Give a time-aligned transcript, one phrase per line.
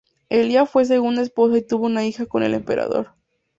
[0.29, 3.13] Elia fue su segunda esposa y tuvo una hija con el emperador.